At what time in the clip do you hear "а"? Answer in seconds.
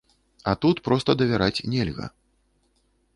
0.51-0.53